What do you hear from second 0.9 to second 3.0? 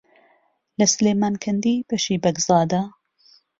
سلێمانکهندی بهشی بهگزاده